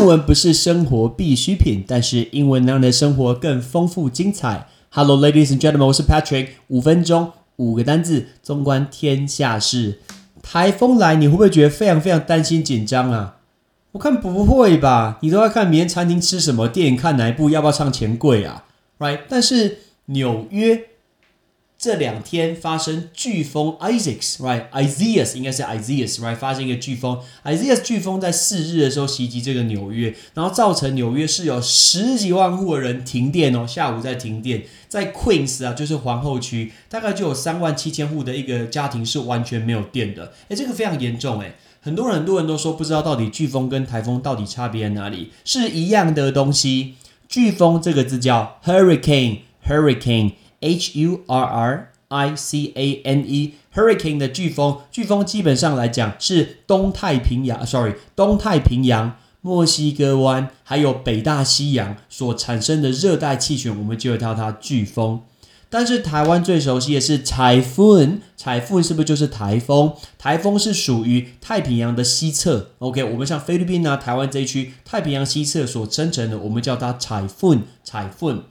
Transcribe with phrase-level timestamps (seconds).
[0.00, 4.66] 英文不是生活必需品，但是英文能让你的生活更丰富精彩。
[4.88, 6.48] Hello, ladies and gentlemen，我是 Patrick。
[6.68, 9.98] 五分钟，五个单字，纵观天下事。
[10.42, 13.36] 台风来，你会不会觉得非常非常担心紧张啊？
[13.92, 15.18] 我看不会吧？
[15.20, 18.64] 你都要看明天餐厅吃什么，电影看哪一部，要不要唱钱柜啊
[18.98, 19.20] ？Right？
[19.28, 20.86] 但是纽约。
[21.80, 26.36] 这两天发生飓风 Isaac，right？Isaias 应该是 Isaias，right？
[26.36, 46.96] 发生一个飓风，Isaias 飓风在四日的时候袭击这个纽约，然后造成纽约是有十几万户的人停电哦，下午在停电，在 Queens 啊，就是皇后区，大概就有三万七千户的一个家庭是完全没有电的，诶，这个非常严重诶，很多人很多人都说不知道到底飓风跟台风到底差别在哪里，是一样的东西。
[47.30, 50.32] 飓风这个字叫 hurricane，hurricane。
[50.60, 65.22] H U R R I C A N E，hurricane 的飓风，飓风基本上来讲是东太平洋，sorry，东太平洋、墨西哥湾还有北大西洋所产生的热带气旋，我们就叫它飓风。
[65.72, 69.94] 但是台湾最熟悉的是台风，台风是不是就是台风？
[70.18, 78.42] 台风是属于太平洋的西侧，OK，我们像菲律宾啊、台湾这一区太平洋西侧所生成的，我们叫它台风，台风。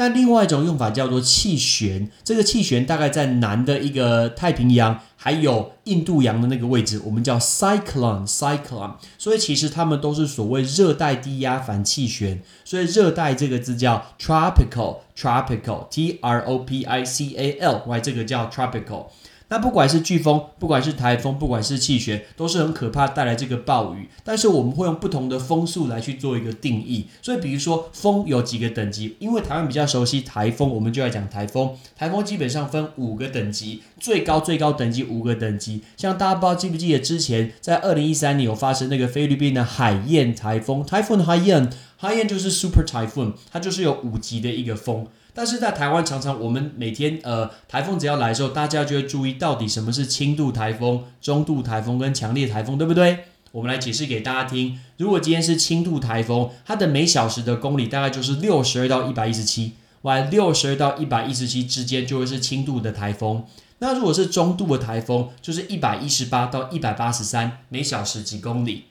[0.00, 8.94] 但另外一种用法叫做气旋，这个气旋大概在南的一个太平洋，还有印度洋的那个位置，我们叫 cyclone，cyclone。
[9.18, 12.40] 所以其实它们都是所谓热带低压反气旋。
[12.64, 19.08] 所以热带这个字叫 tropical，tropical，T R O P I C A L，Y 这个叫 tropical。
[19.50, 24.08] 那不管是飓风，不管是台风，不管是气旋，都是很可怕，带来这个暴雨。
[24.22, 27.08] 但是我们会用不同的风速来去做一个定义。
[27.20, 31.76] 所以，比如说风有几个等级，因为台湾比较熟悉台风，我们就来讲台风。
[31.96, 35.82] 台风基本上分五个等级，最高最高等级五个等级。
[35.96, 45.08] 像大家不知道记不记得之前在二零一三年有发生那个菲律宾的海燕台风，台风海燕，海燕就是 super typhoon，它就是有五级的一个风。
[45.34, 53.20] 但是在台湾，常常我们每天呃台风只要来的时候，大家就会注意到底什么是轻度台风、中度台风跟强烈台风，对不对？
[53.52, 54.78] 我们来解释给大家听。
[54.96, 63.44] 如果今天是轻度台风，它的每小时的公里大概就是六十二到一百一十七，哇，六十二到一百一十七之间就会是轻度的台风。
[63.78, 68.84] 那如果是中度的台风，就是一百一十八到一百八十三每小时几公里。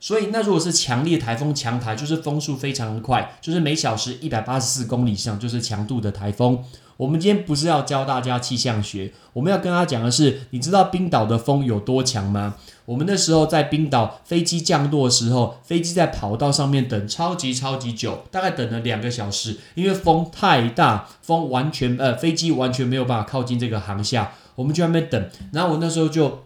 [0.00, 6.62] 所以，那如果是强烈台风强台，就是风速非常的快，就是每小时一百八十四公里以上，就是强度的台风。
[6.96, 12.54] 我们今天不是要教大家气象学，我们要跟他讲的是，你知道冰岛的风有多强吗？
[12.84, 25.30] 我们那时候在冰岛飞机降落的时候，飞机在跑道上面等超级超级久，大概等了两个小时，因为风太大，风完全呃飞机完全没有办法靠近这个航厦，我们就在那边等。
[25.52, 26.44] 然后我那时候就。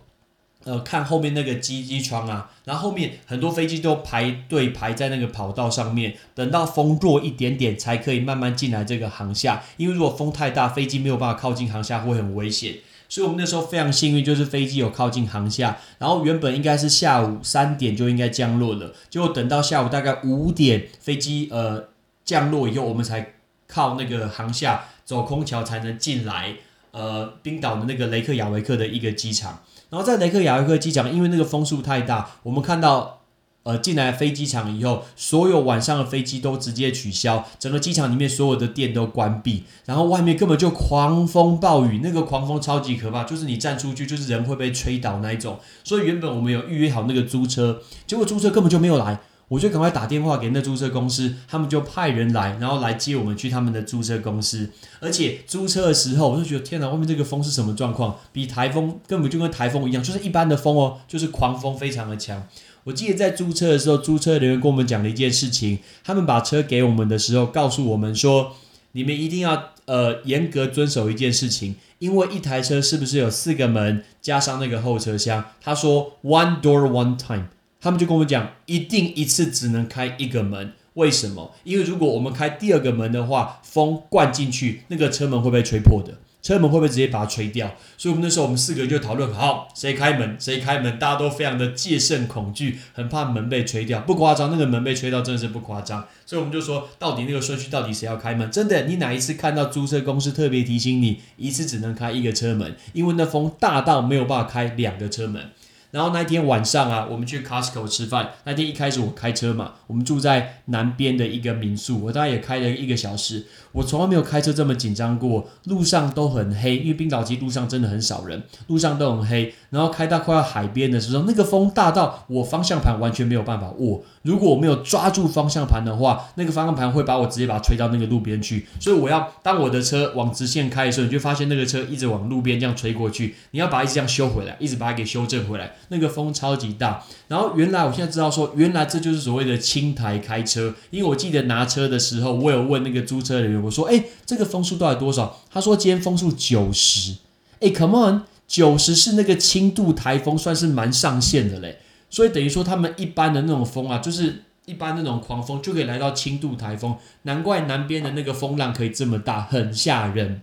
[0.65, 12.77] 呃，看后面那个机机窗啊，然后后面很多飞机都排队排在那个跑道上面，等到风弱一点点才可以慢慢进来这个航下，因为如果风太大，飞机没有办法靠近航下会很危险。
[13.09, 21.89] 所以我们那时候非常幸运，就是飞机有靠近航下，然后原本应该是下午三点就应该降落了，结果等到下午大概五点飞机呃
[22.25, 23.35] 降落以后，我们才
[23.67, 26.55] 靠那个航下走空桥才能进来。
[26.93, 29.61] 呃冰岛的那个雷克雅维克的一个机场。
[29.91, 33.21] 然后在雷克雅未克机场，因为那个风速太大，我们看到，
[33.65, 45.61] 呃，进来飞机场以后，所有晚上的飞机都直接取消，整个机场里面所有的店都关闭，然后外面根本就狂风暴雨，那个狂风超级可怕，就是你站出去就是人会被吹倒那一种。
[45.85, 49.21] 所以原本我们有预约好那个租车，结果租车根本就没有来。
[49.53, 54.71] 我就赶快打电话给那租车公司，他们就派人来，然后来接我们去他们的租车公司。
[54.99, 58.19] 而且租车的时候，我就觉得天哪，外面这个风是什么状况？
[58.33, 62.43] 比台风根本就跟台风一样，就是一般的风哦，就是狂风非常的强。
[62.85, 68.53] 我记得在租车的时候，租车人员跟我们讲了一件事情，他们把车给我们的时候，告诉我们说，
[68.93, 75.45] 你们一定要呃严格遵守一件事情，因为一台车是不是有四个门加上那个后车厢？
[75.61, 77.49] 他说 one door one time。
[77.83, 80.73] 他们就跟我讲，一定一次只能开一个门。
[80.95, 81.53] 为什么？
[81.65, 86.19] 因为如果我们开第二个门的话，风灌进去，那个车门会被吹破的。
[86.43, 87.75] 车门会不会直接把它吹掉？
[87.97, 90.99] 所以，我们那时候我们四个人就讨论，好，谁开门，谁开门。
[90.99, 94.01] 大家都非常的戒慎恐惧，很怕门被吹掉。
[94.01, 96.07] 不夸张，那个门被吹到真的是不夸张。
[96.27, 98.51] 所以，我们就说，到底那个顺序，到底谁要开门？
[98.51, 105.51] 真的，你哪一次看到租车公司特别提醒你，一次只能开一个车门，因为那风大到没有办法开两个车门。
[105.93, 108.31] 然后那一天晚上啊，我们去 Costco 吃饭。
[108.45, 113.47] 那天一开始我开车嘛，我们住在南边的一个民宿，我大概也开了一个小时。
[113.73, 119.55] 我从来没有开车这么紧张过，路上都很黑，因为冰岛其路上真的很少人，路上都很黑。
[119.71, 124.03] 然后开到快要海边的时候，那个风大到我方向盘完全没有办法握。
[124.23, 128.67] 如果我没有抓住方向盘的话，那个方向盘会把我直接把它吹到那个路边去。
[128.81, 135.73] 所以我要当我的车往直线开的时候，你就发现那个车一直往路边这样吹过去，你要把它一直这样修回来，一直把它给修正回来。
[135.93, 137.05] 那个风超级大。
[137.29, 140.75] 然后原来我现在知道说，原来这就是所谓的轻台开车。
[140.91, 147.17] 因为我记得拿车的时候，我有问那个租车人员，我说：“哎，这个风速到底多少？”他说：“今天风速九十。”
[147.61, 148.23] 哎，Come on！
[148.49, 151.79] 九十是那个轻度台风，算是蛮上限的嘞。
[152.11, 156.97] 所以等于说，他们一般的那种风啊，就是一般那种狂风，就可以来到轻度台风。
[157.23, 160.43] 难怪南边的那个风浪可以这么大，很吓人。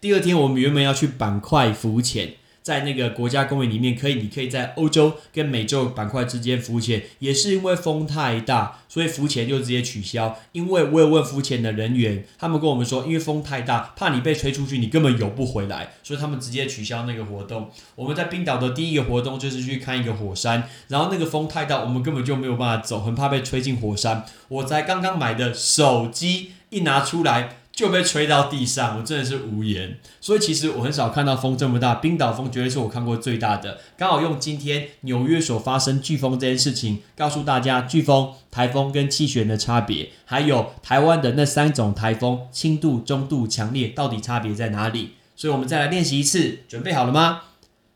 [0.00, 2.34] 第二天，我们原本要去板块浮潜。
[2.62, 10.38] 在那个国家公园里面，可以，你可以在欧洲跟美洲板块之间浮潜，也是因为风太大，所以浮潜就直接取消。
[10.52, 17.70] 因为我有问浮潜的人员，他们跟我们说，因为风太大，怕你被吹出去，你根本游不回来，所以他们直接取消那个活动。
[17.96, 24.24] 我们在冰岛的第一个活动就是去看一个火山，然后那个风太大，我们根本就没有办法走，很怕被吹进火山。
[24.48, 27.56] 我才刚刚买的手机一拿出来。
[27.72, 29.98] 就被吹到地上，我真的是无言。
[30.20, 33.80] 所以其实我很少看到风这么大，冰岛风绝对是我看过最大的。
[33.96, 45.14] 刚好用今天纽约所发生飓风这件事情，告诉大家飓风、台风跟气旋的差别，还有台湾的那三种台风轻度、中度、强烈到底差别在哪里。
[45.34, 47.42] 所以我们再来练习一次，准备好了吗？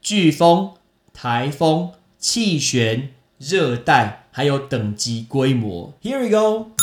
[0.02, 0.70] 飓风、
[1.12, 5.92] 台风、气旋、热带，还有等级规模。
[6.02, 6.75] Here we go。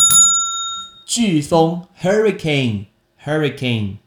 [1.13, 3.97] 飓风 hurricane，hurricane，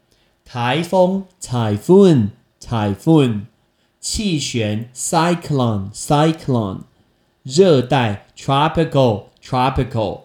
[0.43, 3.43] 台风 typhoon，typhoon，
[4.01, 6.79] 气旋 cyclone，cyclone，
[7.43, 10.23] 热带 tropical，tropical，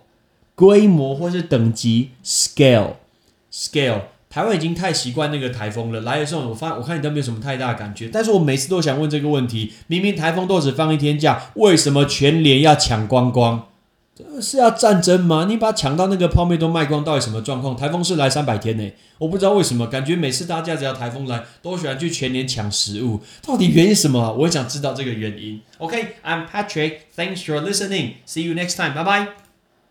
[0.57, 4.01] 规模或是等级 scale，scale。
[4.29, 13.69] 台湾已经太习惯那个台风了，来的时候我发我看你都没有什么太大感觉，但是我每次都想问这个问题：明明台风都只放一天假，为什么全连要抢光光？
[14.15, 15.47] 这是要战争吗？
[15.49, 17.75] 你把抢到那个泡面都卖光到底什么状况？
[17.75, 23.21] 台风是来三百天呢我不知道为什么感觉每次大家只要台风来都喜欢去全年抢食物。
[23.47, 24.35] 到底原因什么？
[24.35, 25.61] 我想知道这个原因。
[25.79, 26.97] Ok i'm patrick.
[27.17, 28.17] Thanks for listening.
[28.27, 28.95] See you next time.
[28.95, 29.29] 拜拜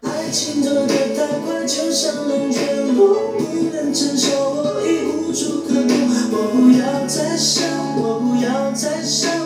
[0.01, 5.95] 爱情走的太快就像龙卷风承受我已无处可躲
[6.31, 7.67] 我不要再想
[7.97, 9.40] 我不要再想。